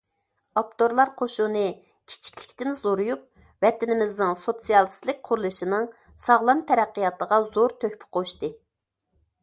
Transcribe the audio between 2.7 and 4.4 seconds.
زورىيىپ ۋەتىنىمىزنىڭ